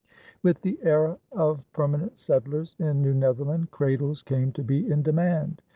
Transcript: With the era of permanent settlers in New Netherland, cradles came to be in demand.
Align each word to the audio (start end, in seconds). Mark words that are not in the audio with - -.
With 0.41 0.61
the 0.63 0.79
era 0.81 1.19
of 1.31 1.63
permanent 1.73 2.17
settlers 2.17 2.75
in 2.79 3.03
New 3.03 3.13
Netherland, 3.13 3.69
cradles 3.69 4.23
came 4.23 4.51
to 4.53 4.63
be 4.63 4.89
in 4.89 5.03
demand. 5.03 5.61